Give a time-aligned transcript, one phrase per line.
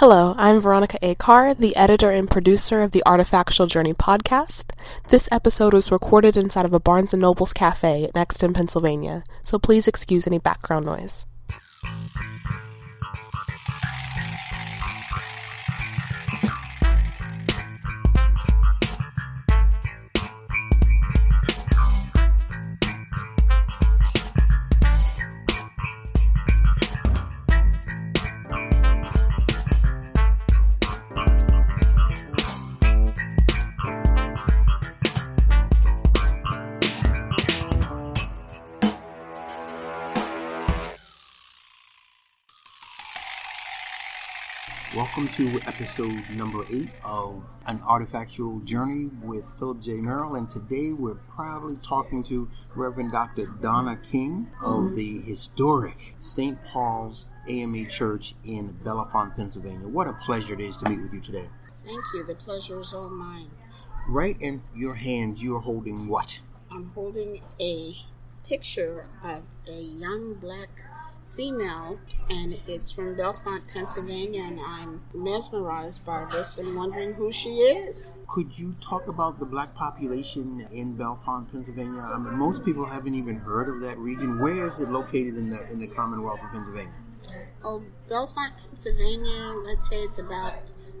[0.00, 1.14] Hello, I'm Veronica A.
[1.14, 4.72] Carr, the editor and producer of the Artifactual Journey podcast.
[5.10, 9.58] This episode was recorded inside of a Barnes & Noble's cafe at Nexton, Pennsylvania, so
[9.58, 11.26] please excuse any background noise.
[45.16, 49.94] Welcome to episode number eight of An Artifactual Journey with Philip J.
[49.94, 50.36] Merrill.
[50.36, 53.46] And today we're proudly talking to Reverend Dr.
[53.60, 54.94] Donna King of mm-hmm.
[54.94, 56.64] the historic St.
[56.64, 59.88] Paul's AME Church in Bellefonte, Pennsylvania.
[59.88, 61.48] What a pleasure it is to meet with you today.
[61.74, 62.22] Thank you.
[62.22, 63.50] The pleasure is all mine.
[64.06, 66.40] Right in your hand, you're holding what?
[66.70, 67.96] I'm holding a
[68.46, 70.70] picture of a young black
[71.30, 77.50] female, and it's from Bellefonte, Pennsylvania, and I'm mesmerized by this and wondering who she
[77.50, 78.12] is.
[78.28, 82.00] Could you talk about the black population in Bellefonte, Pennsylvania?
[82.00, 84.38] I mean, most people haven't even heard of that region.
[84.40, 86.92] Where is it located in the in the Commonwealth of Pennsylvania?
[87.64, 90.54] Oh, Bellefonte, Pennsylvania, let's say it's about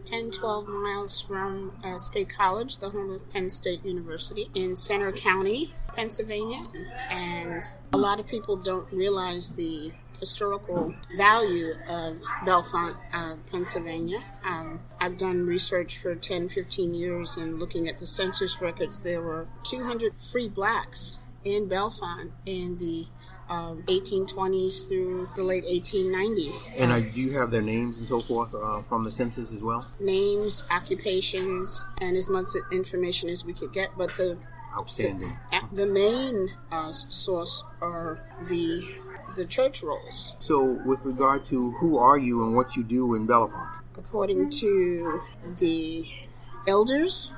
[0.04, 5.12] 10, 12 miles from uh, State College, the home of Penn State University, in Centre
[5.12, 6.64] County, Pennsylvania.
[7.10, 14.22] And a lot of people don't realize the historical value of Bellefonte, uh, Pennsylvania.
[14.44, 19.02] Um, I've done research for 10, 15 years and looking at the census records.
[19.02, 23.06] There were 200 free blacks in Bellefonte in the
[23.48, 26.70] um, 1820s through the late 1890s.
[26.80, 29.62] And uh, do you have their names and so forth uh, from the census as
[29.62, 29.84] well?
[29.98, 33.90] Names, occupations, and as much information as we could get.
[33.98, 34.38] But the
[34.78, 35.36] Outstanding.
[35.50, 38.86] the, the main uh, source are the
[39.36, 40.34] the church rolls.
[40.40, 43.68] So, with regard to who are you and what you do in Bellefonte?
[43.96, 45.20] According to
[45.58, 46.06] the
[46.66, 47.34] elders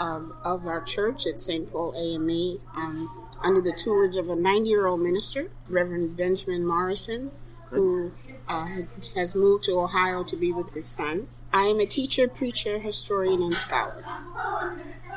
[0.00, 1.70] um, of our church at St.
[1.70, 7.30] Paul AME, um, under the tutelage of a 90 year old minister, Reverend Benjamin Morrison,
[7.70, 8.12] who
[8.48, 8.66] uh,
[9.14, 11.28] has moved to Ohio to be with his son.
[11.52, 14.04] I am a teacher, preacher, historian, and scholar.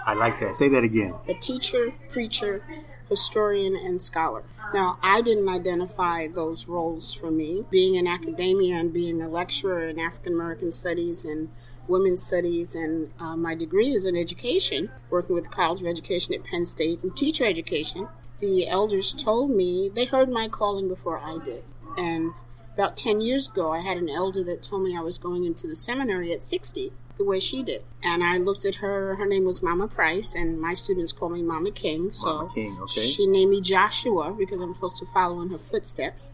[0.06, 0.56] I like that.
[0.56, 1.14] Say that again.
[1.28, 2.64] A teacher, preacher,
[3.10, 4.44] historian, and scholar.
[4.74, 7.66] Now, I didn't identify those roles for me.
[7.70, 11.50] Being in academia and being a lecturer in African American studies and
[11.88, 16.34] women's studies, and uh, my degree is in education, working with the College of Education
[16.34, 18.08] at Penn State and teacher education.
[18.40, 21.64] The elders told me they heard my calling before I did.
[21.98, 22.34] And
[22.74, 25.68] about 10 years ago, I had an elder that told me I was going into
[25.68, 27.84] the seminary at 60 the way she did.
[28.04, 31.42] And I looked at her, her name was Mama Price, and my students call me
[31.42, 32.12] Mama King.
[32.12, 33.02] So Mama King, okay.
[33.02, 36.32] she named me Joshua because I'm supposed to follow in her footsteps.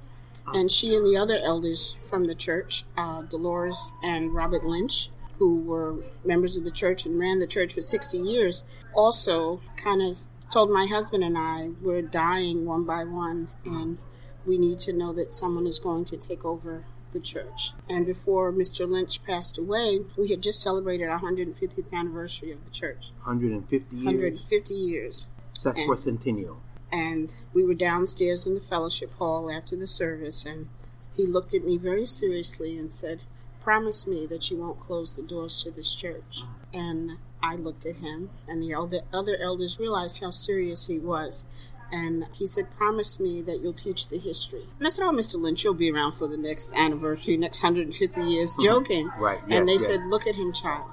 [0.54, 5.62] And she and the other elders from the church, uh, Dolores and Robert Lynch, who
[5.62, 10.20] were members of the church and ran the church for 60 years, also kind of
[10.52, 13.98] told my husband and I we're dying one by one, and
[14.46, 17.74] we need to know that someone is going to take over the church.
[17.90, 18.90] And before Mr.
[18.90, 23.12] Lynch passed away, we had just celebrated our 150th anniversary of the church.
[23.24, 24.06] 150 years.
[24.06, 25.28] 150 years.
[25.58, 26.58] Sesquicentennial.
[26.92, 30.68] And we were downstairs in the fellowship hall after the service, and
[31.16, 33.22] he looked at me very seriously and said,
[33.64, 36.44] Promise me that you won't close the doors to this church.
[36.74, 41.46] And I looked at him, and the elder, other elders realized how serious he was.
[41.92, 44.64] And he said, Promise me that you'll teach the history.
[44.78, 45.40] And I said, Oh, Mr.
[45.40, 48.64] Lynch, you'll be around for the next anniversary, next 150 years, mm-hmm.
[48.64, 49.12] joking.
[49.18, 49.88] Right, yes, and they yes.
[49.88, 50.90] said, Look at him, child.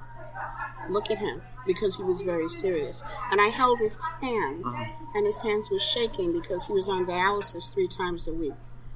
[0.90, 1.42] Look at him.
[1.66, 3.02] Because he was very serious.
[3.30, 5.16] And I held his hands, mm-hmm.
[5.16, 8.54] and his hands were shaking because he was on dialysis three times a week.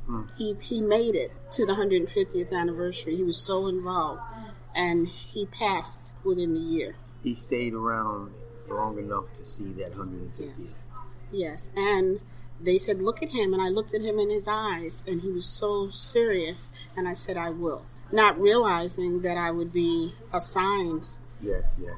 [0.08, 0.30] Mm.
[0.36, 3.16] He, he made it to the 150th anniversary.
[3.16, 4.22] He was so involved.
[4.74, 6.96] And he passed within the year.
[7.22, 8.32] He stayed around
[8.68, 10.54] long enough to see that 150th.
[10.58, 10.84] Yes.
[11.32, 12.20] Yes, and
[12.60, 13.52] they said, Look at him.
[13.52, 16.70] And I looked at him in his eyes, and he was so serious.
[16.96, 17.82] And I said, I will.
[18.12, 21.08] Not realizing that I would be assigned
[21.42, 21.96] Yes, yes.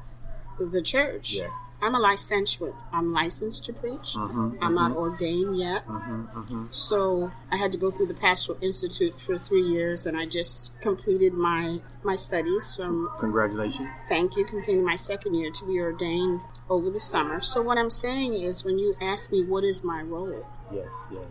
[0.59, 1.35] The church.
[1.35, 1.51] Yes.
[1.83, 2.75] I'm a licentiate.
[2.93, 4.15] I'm licensed to preach.
[4.17, 5.87] Mhm, I'm not ordained yet.
[5.87, 10.25] Mm-hmm, So I had to go through the Pastoral Institute for three years, and I
[10.27, 13.89] just completed my my studies from Congratulations.
[14.09, 17.41] thank you, completing my second year to be ordained over the summer.
[17.41, 21.23] So what I'm saying is, when you ask me what is my role, Yes, yes.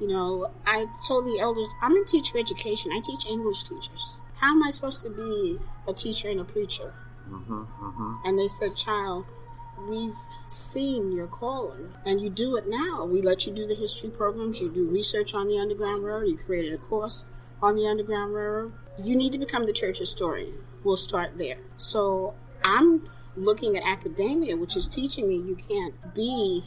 [0.00, 2.92] you know, I told the elders I'm in teacher education.
[2.92, 6.92] I teach English teachers How am I supposed to be a teacher and a preacher?
[8.24, 9.26] And they said, Child,
[9.88, 13.04] we've seen your calling and you do it now.
[13.04, 16.36] We let you do the history programs, you do research on the Underground Railroad, you
[16.36, 17.24] created a course
[17.62, 18.72] on the Underground Railroad.
[19.02, 20.54] You need to become the church historian.
[20.84, 21.58] We'll start there.
[21.76, 22.34] So
[22.64, 26.64] I'm looking at academia, which is teaching me you can't be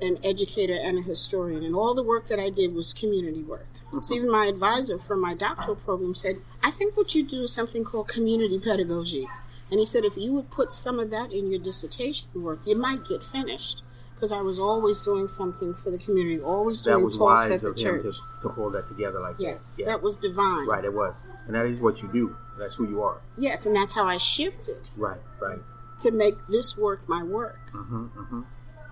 [0.00, 1.64] an educator and a historian.
[1.64, 3.66] And all the work that I did was community work.
[4.02, 7.52] So even my advisor for my doctoral program said, I think what you do is
[7.52, 9.28] something called community pedagogy.
[9.70, 12.76] And he said, if you would put some of that in your dissertation work, you
[12.76, 13.82] might get finished.
[14.14, 17.68] Because I was always doing something for the community, always That doing talks at the
[17.68, 18.02] of him church.
[18.04, 19.82] to, to hold that together like Yes, that.
[19.82, 19.86] Yeah.
[19.88, 20.66] that was divine.
[20.66, 21.20] right, it was.
[21.46, 22.34] And that is what you do.
[22.58, 23.20] That's who you are.
[23.36, 25.58] Yes, and that's how I shifted Right, right.
[25.98, 27.58] to make this work my work.
[27.74, 28.40] Mm-hmm, mm-hmm.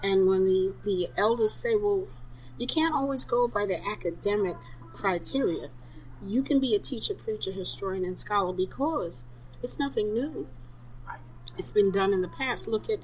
[0.02, 2.06] And when the, the elders say, well,
[2.58, 4.56] you can't always go by the academic
[4.92, 5.68] criteria,
[6.20, 9.24] you can be a teacher, preacher, historian, and scholar because
[9.62, 10.48] it's nothing new.
[11.58, 12.68] It's been done in the past.
[12.68, 13.00] Look at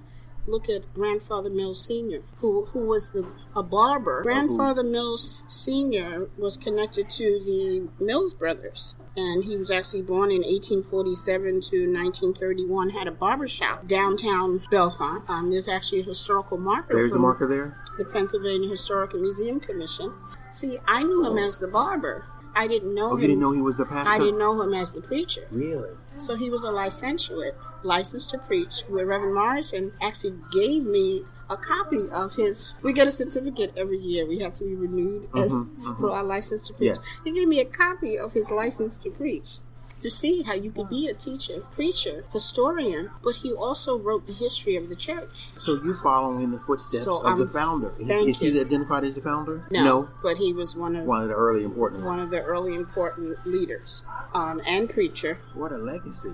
[0.46, 4.22] look at grandfather Mills Sr., who who was the a barber.
[4.22, 6.28] Grandfather Mills Sr.
[6.38, 8.96] was connected to the Mills brothers.
[9.16, 12.90] And he was actually born in 1847 to 1931.
[12.90, 15.28] Had a barber shop downtown Bellefonte.
[15.28, 16.94] Um, there's actually a historical marker.
[16.94, 17.76] There's a marker there.
[17.98, 20.12] the Pennsylvania Historical Museum Commission.
[20.52, 22.24] See, I knew him as the barber.
[22.54, 23.20] I didn't know Oh, him.
[23.20, 24.08] you didn't know he was the pastor?
[24.08, 25.46] I didn't know him as the preacher.
[25.50, 25.90] Really?
[26.16, 31.56] So he was a licentiate, licensed to preach, where Reverend Morrison actually gave me a
[31.56, 32.74] copy of his.
[32.82, 34.26] We get a certificate every year.
[34.26, 36.00] We have to be renewed as mm-hmm, mm-hmm.
[36.00, 36.88] for our license to preach.
[36.88, 37.18] Yes.
[37.24, 39.58] He gave me a copy of his license to preach.
[40.00, 44.32] To see how you could be a teacher, preacher, historian, but he also wrote the
[44.32, 45.48] history of the church.
[45.58, 47.92] So you're following in the footsteps So, of the um, founder.
[48.00, 49.66] Is, thank is he identified as the founder?
[49.70, 52.74] No, but he was one of One of the early important one of the early
[52.74, 54.02] important leaders
[54.34, 55.38] um, and preacher.
[55.54, 56.32] What a legacy.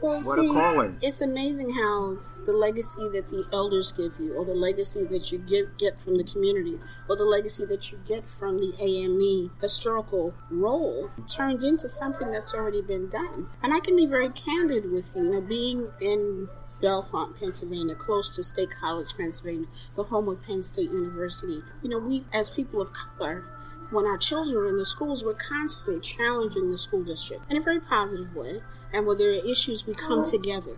[0.00, 0.98] Well, What a see, calling.
[1.00, 5.38] it's amazing how the legacy that the elders give you, or the legacies that you
[5.38, 10.34] give, get from the community, or the legacy that you get from the AME historical
[10.50, 13.48] role, turns into something that's already been done.
[13.62, 15.24] And I can be very candid with you.
[15.24, 16.48] You know, being in
[16.82, 21.62] Bellefonte, Pennsylvania, close to State College, Pennsylvania, the home of Penn State University.
[21.82, 23.44] You know, we as people of color,
[23.90, 27.60] when our children are in the schools, we're constantly challenging the school district in a
[27.60, 28.60] very positive way.
[28.92, 30.30] And when there are issues, we come mm-hmm.
[30.30, 30.76] together.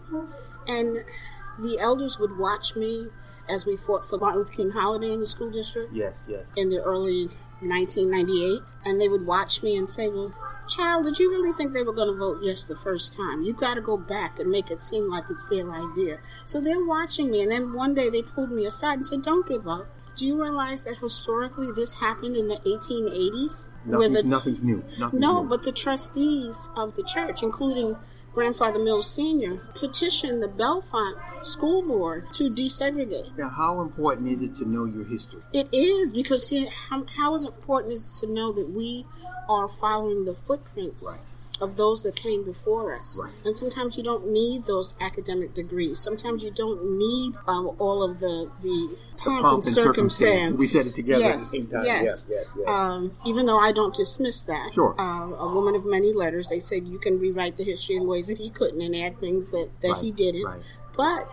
[0.69, 1.04] And
[1.58, 3.08] the elders would watch me
[3.49, 6.44] as we fought for Martin Luther King holiday in the school district Yes, yes.
[6.56, 7.29] in the early
[7.61, 8.61] 1998.
[8.85, 10.32] And they would watch me and say, Well,
[10.69, 13.43] child, did you really think they were going to vote yes the first time?
[13.43, 16.19] You got to go back and make it seem like it's their idea.
[16.44, 17.43] So they're watching me.
[17.43, 19.87] And then one day they pulled me aside and said, Don't give up.
[20.17, 23.69] Do you realize that historically this happened in the 1880s?
[23.85, 24.82] Nothing's, nothing's new.
[24.99, 25.49] Nothing's No, new.
[25.49, 27.97] but the trustees of the church, including
[28.36, 33.34] Grandfather Mills Sr., petitioned the Bellefonte School Board to desegregate.
[33.38, 35.40] Now, how important is it to know your history?
[35.54, 36.52] It is because
[36.90, 39.06] how, how is it important is it to know that we
[39.48, 41.24] are following the footprints
[41.61, 43.19] of those that came before us.
[43.23, 43.32] Right.
[43.44, 45.99] And sometimes you don't need those academic degrees.
[45.99, 50.55] Sometimes you don't need um, all of the the pomp, and and circumstance.
[50.55, 50.61] circumstance.
[50.61, 51.85] We said it together at the yes, same time.
[51.85, 52.69] Yes, Yes, yes, yes.
[52.69, 54.73] Um, even though I don't dismiss that.
[54.75, 54.94] Sure.
[55.00, 56.49] Uh, a woman of many letters.
[56.50, 59.50] They said you can rewrite the history in ways that he couldn't and add things
[59.50, 60.44] that, that Right, he didn't.
[60.44, 60.60] right.
[60.96, 61.29] But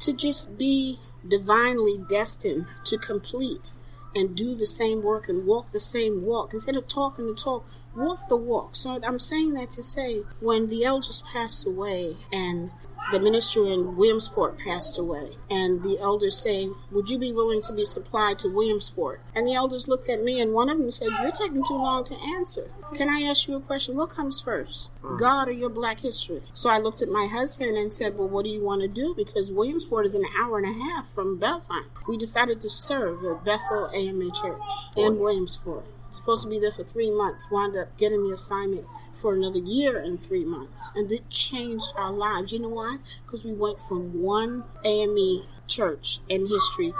[0.00, 3.72] to just be divinely destined to complete
[4.14, 6.52] and do the same work and walk the same walk.
[6.52, 8.76] Instead of talking the talk walk the walk.
[8.76, 12.70] So i'm saying that to say when the elders passed away and
[13.10, 17.72] the minister in Williamsport passed away, and the elders say, Would you be willing to
[17.72, 19.20] be supplied to Williamsport?
[19.34, 22.04] And the elders looked at me, and one of them said, You're taking too long
[22.04, 22.70] to answer.
[22.94, 23.96] Can I ask you a question?
[23.96, 26.42] What comes first, God or your black history?
[26.52, 29.14] So I looked at my husband and said, Well, what do you want to do?
[29.16, 31.86] Because Williamsport is an hour and a half from Bellefonte.
[32.06, 34.60] We decided to serve at Bethel AME Church
[34.96, 35.84] in Williamsport.
[36.18, 38.84] Supposed to be there for three months, wound up getting the assignment
[39.14, 40.90] for another year and three months.
[40.96, 42.52] And it changed our lives.
[42.52, 42.98] You know why?
[43.24, 46.92] Because we went from one AME church in history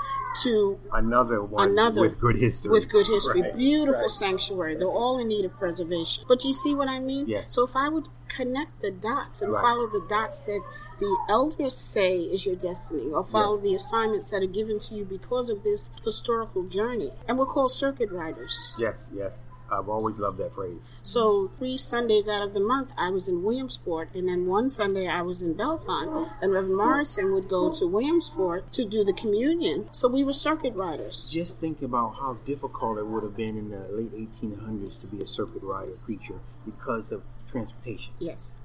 [0.42, 2.70] to Another one Another with good history.
[2.70, 3.42] with good history.
[3.42, 4.10] Right, Beautiful right.
[4.10, 4.76] sanctuary.
[4.76, 6.24] They're all in need of preservation.
[6.28, 7.26] But you see what I mean?
[7.28, 7.52] Yes.
[7.54, 9.60] So if I would connect the dots and Right.
[9.62, 10.60] follow the dots that
[10.98, 13.62] the elders say is your destiny, or follow Yes.
[13.64, 17.70] the assignments that are given to you because of this historical journey, and we're called
[17.70, 18.74] circuit riders.
[18.78, 19.38] Yes, yes.
[19.70, 20.78] I've always loved that phrase.
[21.02, 25.06] So three Sundays out of the month, I was in Williamsport, and then one Sunday
[25.06, 29.88] I was in Bellefonte, and Reverend Morrison would go to Williamsport to do the communion.
[29.92, 31.30] So we were circuit riders.
[31.30, 35.22] Just think about how difficult it would have been in the late 1800s to be
[35.22, 38.14] a circuit rider preacher because of transportation.
[38.18, 38.62] Yes.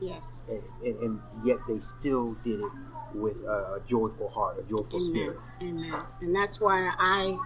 [0.00, 0.46] Yes.
[0.48, 2.72] And, and, and yet they still did it
[3.14, 5.04] with a joyful heart, a joyful Amen.
[5.04, 5.38] spirit.
[5.62, 6.02] Amen.
[6.20, 7.36] And that's why I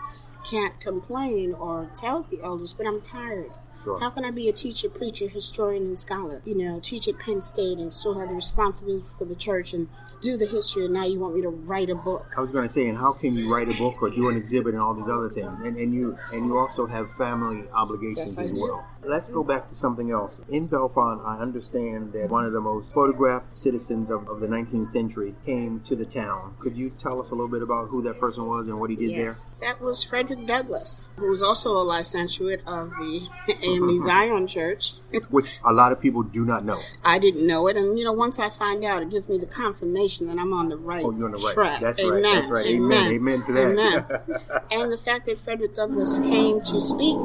[0.49, 3.53] can't complain or tell the elders, but I'm tired.
[3.83, 3.99] Sure.
[3.99, 6.41] How can I be a teacher, preacher, historian, and scholar?
[6.45, 9.89] You know, teach at Penn State and still have the responsibility for the church and
[10.23, 12.33] do the history, and now you want me to write a book?
[12.37, 14.37] I was going to say, and how can you write a book or do an
[14.37, 15.49] exhibit and all these other things?
[15.65, 18.63] And, and you and you also have family obligations Yes, as do.
[18.63, 18.87] well.
[19.05, 20.41] Let's go back to something else.
[20.49, 24.87] In Bellefonte, I understand that one of the most photographed citizens of, of the 19th
[24.89, 26.55] century came to the town.
[26.61, 28.97] Could you tell us a little bit about who that person was and what he
[28.97, 29.25] did there?
[29.25, 33.29] Yes, that was Frederick Douglass, who was also a licentiate of the
[33.77, 34.93] AME Zion Church.
[35.31, 36.81] Which a lot of people do not know.
[37.05, 39.47] I didn't know it, and you know, once I find out, it gives me the
[39.47, 41.55] confirmation that I'm on the right Oh, you're on the right.
[41.55, 41.81] track.
[41.81, 42.15] That's Amen.
[42.15, 42.23] right.
[42.23, 42.67] That's right.
[42.67, 43.13] Amen.
[43.13, 43.71] Amen to that.
[43.73, 44.61] Amen.
[44.71, 47.17] and the fact that Frederick Douglass came to speak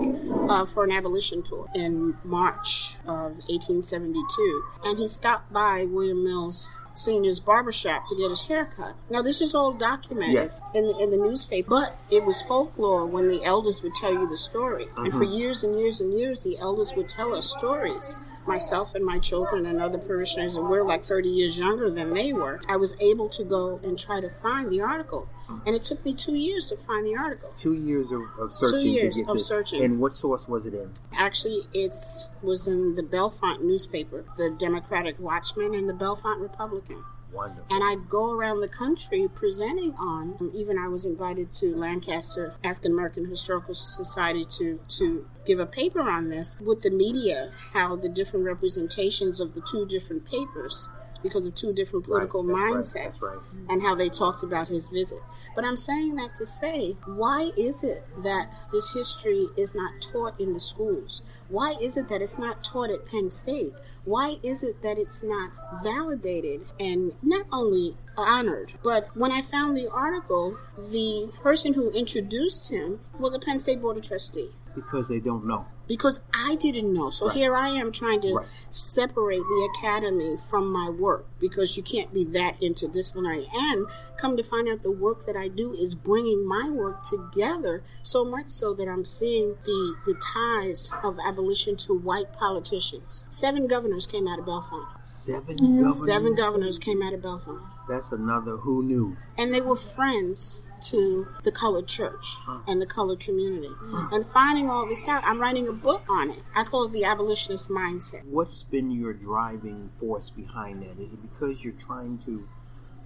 [0.49, 6.75] uh, for an abolition tour in March of 1872, and he stopped by William Mills
[6.97, 8.95] Senior's barbershop to get his hair cut.
[9.09, 10.61] Now, this is all documented Yes.
[10.73, 14.27] in, the, in the newspaper, but it was folklore when the elders would tell you
[14.27, 14.87] the story.
[14.97, 15.33] And for mm-hmm.
[15.33, 18.15] years and years and years, the elders would tell us stories.
[18.47, 22.31] Myself and my children and other parishioners, and we're like 30 years younger than they
[22.31, 25.27] were, I was able to go and try to find the article.
[25.65, 27.51] And it took me two years to find the article.
[27.57, 29.47] Two years of, of searching years to get of this.
[29.47, 29.83] searching.
[29.83, 30.91] And what source was it in?
[31.17, 31.95] Actually, it
[32.41, 37.03] was in the Bellefonte newspaper, the Democratic Watchman and the Bellefonte Republican.
[37.33, 37.65] Wonderful.
[37.69, 40.37] And I'd go around the country presenting on.
[40.39, 45.65] um, Even I was invited to Lancaster African American Historical Society to to give a
[45.65, 50.87] paper on this with the media, how the different representations of the two different papers,
[51.21, 53.39] because of two different political right, mindsets, that's right.
[53.69, 55.19] and how they talked about his visit.
[55.55, 60.39] But I'm saying that to say, why is it that this history is not taught
[60.39, 61.23] in the schools?
[61.49, 63.73] Why is it that it's not taught at Penn State?
[64.05, 65.51] Why is it that it's not
[65.83, 72.71] validated and not only honored, but when I found the article, the person who introduced
[72.71, 75.65] him was a Penn State Board of Trustee Because they don't know.
[75.87, 77.09] Because I didn't know.
[77.09, 78.47] So here I am trying to Right.
[78.69, 83.45] separate the academy from my work because you can't be that interdisciplinary.
[83.53, 87.83] And come to find out, the work that I do is bringing my work together
[88.01, 93.25] so much so that I'm seeing the the ties of abolition to white politicians.
[93.29, 94.87] Seven governors came out of Bellefonte.
[95.03, 96.05] 7 governors.
[96.05, 99.15] Seven governors came out of Bellefonte, That's another who knew.
[99.37, 103.71] and they were friends to the colored church and the colored community.
[104.11, 106.43] And finding all this out, I'm writing a book on it.
[106.55, 108.25] I call it the abolitionist mindset.
[108.25, 110.99] What's been your driving force behind that?
[110.99, 112.47] Is it because you're trying to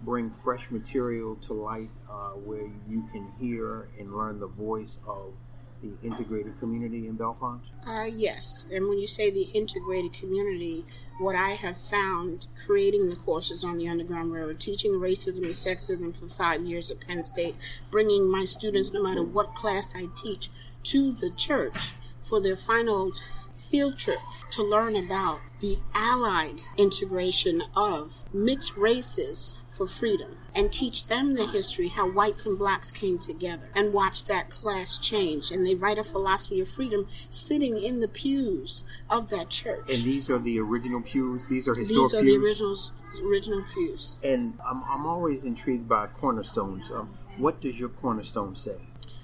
[0.04, 5.34] bring fresh material to light uh, where you can hear and learn the voice of
[5.82, 7.62] the integrated community in Bellefonte?
[7.86, 10.86] Uh, yes, and when you say the integrated community,
[11.20, 16.16] what I have found creating the courses on the Underground Railroad, teaching racism and sexism
[16.16, 17.56] for five years at Penn State,
[17.90, 20.50] bringing my students, no matter what class I teach,
[20.84, 23.12] to the church for their final
[23.56, 24.20] field trip
[24.52, 31.46] to learn about the allied integration of mixed races for freedom and teach them the
[31.48, 35.98] history how whites and blacks came together and watch that class change and they write
[35.98, 40.60] a philosophy of freedom sitting in the pews of that church And these are the
[40.60, 41.48] original pews.
[41.48, 42.34] These are historic these are pews.
[42.34, 46.92] the original original pews And I'm, I'm always intrigued by cornerstones.
[46.92, 48.78] Um, what does your cornerstone say?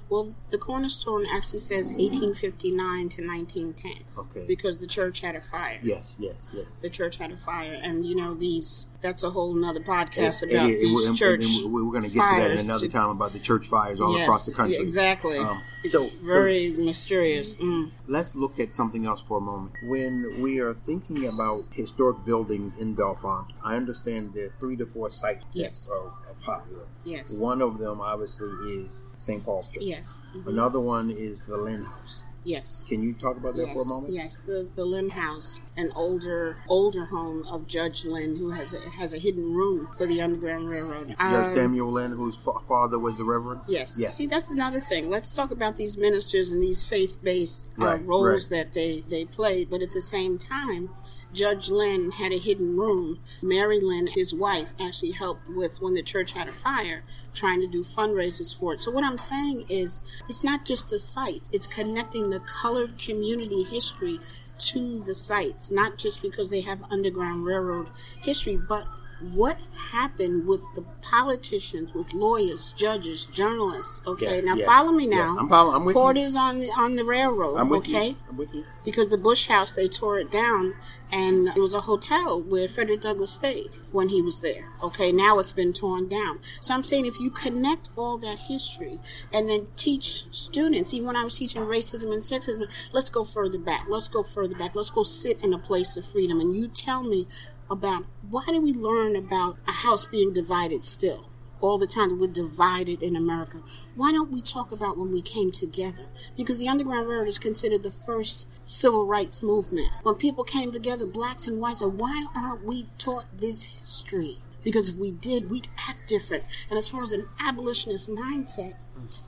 [0.09, 4.45] well the cornerstone actually says 1859 to 1910 Okay.
[4.47, 6.65] because the church had a fire Yes, yes, yes.
[6.81, 10.69] the church had a fire and you know these that's a whole nother podcast about
[10.69, 12.91] it- these and- church and we- we're going to get to that in another to-
[12.91, 14.77] time about the church fires all Yes, across the country.
[14.77, 17.91] exactly Um, it's so- very mysterious mm.
[18.07, 19.73] Let's look at something else for a moment.
[19.83, 24.85] When we are thinking about historic buildings in Bellefonte, I understand there are three to
[24.85, 25.87] four sites Yes.
[25.87, 26.87] that are, are popular.
[27.05, 29.43] yes One of them, obviously, is St.
[29.45, 29.83] Paul's Church.
[29.83, 32.21] yes mhm, Another one is the Linn House.
[32.47, 34.13] Yes Can you talk about that yes, for a moment?
[34.13, 38.79] yes, the the Linn House, an older older home of Judge Linn, who has a,
[38.91, 41.09] has a hidden room for the Underground Railroad.
[41.09, 43.61] Judge Um, Samuel Linn, whose fa- father was the Reverend.
[43.67, 43.97] Yes.
[43.99, 44.15] Yes.
[44.15, 45.09] See, that's another thing.
[45.09, 48.57] Let's talk about these ministers and these faith-based uh, Right, roles right.
[48.63, 49.69] that they they played.
[49.69, 50.89] But at the same time,
[51.33, 53.19] Judge Linn had a hidden room.
[53.41, 57.03] Mary Linn, his wife, actually helped with when the church had a fire,
[57.33, 58.81] trying to do fundraisers for it.
[58.81, 63.63] So what I'm saying is, it's not just the sites; it's connecting the colored community
[63.63, 64.19] history
[64.57, 67.89] to the sites, not just because they have Underground Railroad
[68.21, 68.87] history, but
[69.33, 69.57] what
[69.91, 74.05] happened with the politicians, with lawyers, judges, journalists.
[74.05, 75.13] Okay, Yes, now yes, follow me yes.
[75.15, 75.37] now.
[75.39, 76.01] I'm following- I'm with you.
[76.01, 77.55] Porters on the on the railroad.
[77.57, 78.15] I'm with okay, you.
[78.29, 78.63] I'm with you.
[78.85, 80.75] because the Bush House they tore it down,
[81.11, 84.65] and it was a hotel where Frederick Douglass stayed when he was there.
[84.83, 86.39] Okay, now it's been torn down.
[86.61, 88.99] So I'm saying if you connect all that history
[89.33, 93.57] and then teach students, even when I was teaching racism and sexism, let's go further
[93.59, 93.85] back.
[93.89, 94.75] Let's go further back.
[94.75, 97.27] Let's go sit in a place of freedom, and you tell me
[97.69, 101.29] about why do we learn about a house being divided still?
[101.61, 103.61] all the time we're divided in America.
[103.95, 106.05] Why don't we talk about when we came together?
[106.35, 109.89] Because the Underground Railroad is considered the first civil rights movement.
[110.03, 114.37] When people came together, blacks and whites, why aren't we taught this history?
[114.67, 116.43] Because if we did, we'd act different.
[116.69, 118.73] And as far as an abolitionist mindset,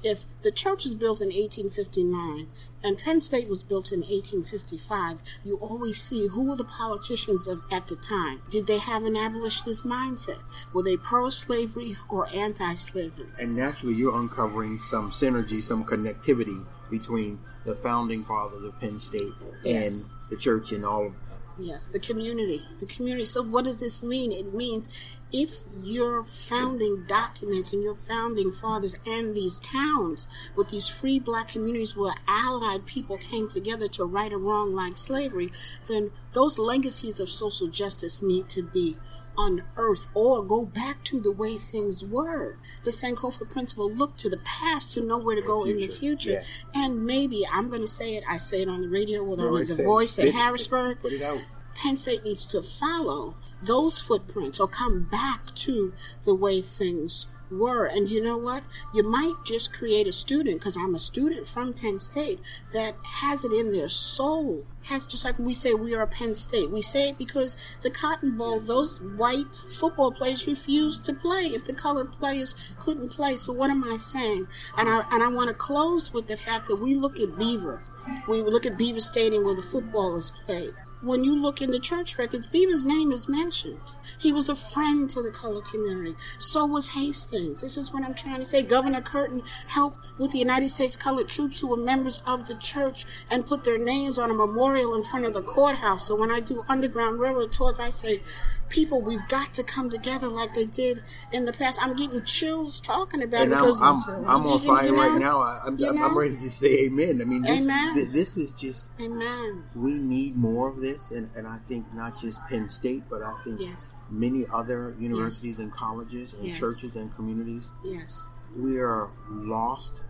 [0.03, 2.47] if the church was built in 1859
[2.83, 7.61] and Penn State was built in 1855, you always see who were the politicians of,
[7.71, 8.41] at the time.
[8.49, 10.41] Did they have an abolitionist mindset?
[10.73, 13.27] Were they pro slavery or anti slavery?
[13.39, 19.31] And naturally, you're uncovering some synergy, some connectivity between the founding fathers of Penn State
[19.63, 20.11] Yes.
[20.11, 21.37] and the church and all of that.
[21.61, 22.61] Yes, the community.
[22.79, 23.25] The community.
[23.25, 24.31] So, what does this mean?
[24.31, 24.87] It means
[25.31, 31.49] if your founding documents and your founding fathers and these towns with these free black
[31.49, 35.51] communities where allied people came together to right a wrong like slavery,
[35.87, 38.97] then those legacies of social justice need to be
[39.39, 42.57] unearthed or go back to the way things were.
[42.83, 46.41] The Sankofa principle look to the past to know where to go in the Future,
[46.41, 46.43] future.
[46.75, 49.57] And maybe, I'm going to say it, I say it on the radio with No,
[49.57, 50.99] the voice spit in Harrisburg.
[50.99, 51.39] Put it out.
[51.75, 55.93] Penn State needs to follow those footprints or come back to
[56.25, 57.85] the way things were.
[57.85, 58.63] And you know what?
[58.93, 62.39] You might just create a student, because I'm a student from Penn State,
[62.73, 64.65] that has it in their soul.
[64.85, 66.71] Has just like we say we are Penn State.
[66.71, 71.65] We say it because the Cotton Bowl, those white football players refused to play if
[71.65, 73.35] the colored players couldn't play.
[73.35, 74.47] So what am I saying?
[74.77, 77.83] And I and I want to close with the fact that we look at Beaver.
[78.27, 81.79] We look at Beaver Stadium where the football is played when you look in the
[81.79, 83.79] church records, Beaver's name is mentioned.
[84.17, 86.15] He was a friend to the colored community.
[86.37, 87.61] So was Hastings.
[87.61, 88.63] This is what I'm trying to say.
[88.63, 93.05] Governor Curtin helped with the United States colored troops who were members of the church
[93.31, 96.05] and put their names on a memorial in front of the courthouse.
[96.07, 98.21] So when I do Underground Railroad tours, I say,
[98.67, 101.79] people, we've got to come together like they did in the past.
[101.81, 104.97] I'm getting chills talking about And it I'm, because I'm, I'm you- on you know,
[104.97, 105.41] right now.
[105.41, 106.05] I- I'm, you know?
[106.05, 107.21] I'm ready to say amen.
[107.21, 107.95] I mean, this, Amen.
[107.95, 109.63] th- this is just, Amen.
[109.75, 110.88] we need more of this.
[111.11, 113.97] And, and I think not just Penn State, but I think Yes.
[114.09, 116.57] many other universities and colleges and Yes.
[116.59, 117.71] churches and communities.
[117.83, 118.27] Yes.
[118.57, 120.03] We are lost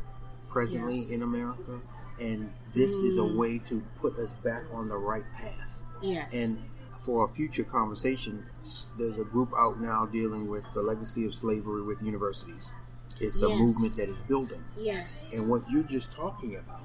[0.49, 1.09] presently Yes.
[1.09, 1.81] in America.
[2.19, 3.35] And this is a Mm.
[3.37, 5.83] way to put us back on the right path.
[6.01, 6.33] Yes.
[6.33, 6.57] And
[6.99, 8.45] for a future conversation,
[8.97, 12.71] there's a group out now dealing with the legacy of slavery with universities.
[13.21, 14.63] It's a movement that is building.
[14.77, 15.31] yes.
[15.33, 16.81] And what you're just talking about.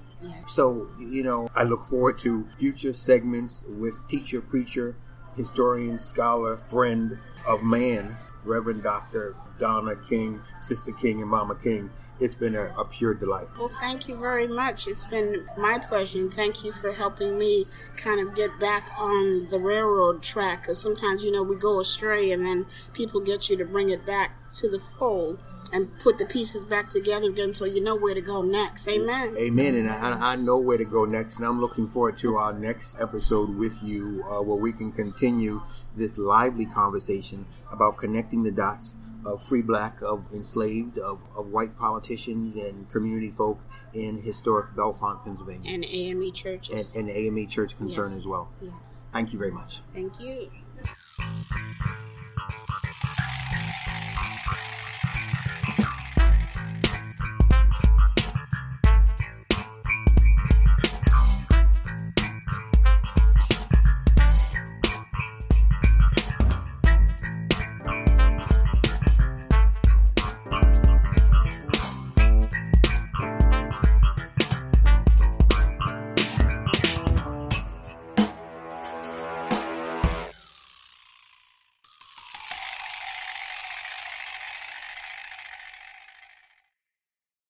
[0.48, 4.96] So, you know, I look forward to future segments with teacher, preacher,
[5.36, 8.10] historian, scholar, friend of man,
[8.44, 9.34] Reverend Dr.
[9.58, 11.90] Donna King, Sister King, and Mama King.
[12.20, 13.46] It's been a, a pure delight.
[13.58, 14.86] Well, thank you very much.
[14.86, 17.64] It's been my pleasure, and thank you for helping me
[17.96, 20.62] kind of get back on the railroad track.
[20.62, 24.06] Because sometimes, you know, we go astray, and then people get you to bring it
[24.06, 25.38] back to the fold
[25.74, 28.88] and put the pieces back together again so you know where to go next.
[28.88, 29.34] Amen.
[29.36, 29.74] Amen.
[29.74, 33.00] And I, I know where to go next, and I'm looking forward to our next
[33.00, 35.60] episode with you, uh, where we can continue
[35.96, 38.94] this lively conversation about connecting the dots
[39.26, 43.58] of free black, of enslaved, of, of white politicians and community folk
[43.94, 46.94] in historic Bellefonte, Pennsylvania, And AME and, churches.
[46.94, 48.18] and the AME Church concern Yes.
[48.18, 48.50] as well.
[48.60, 49.06] yes.
[49.12, 49.80] Thank you very much.
[49.94, 50.50] Thank you.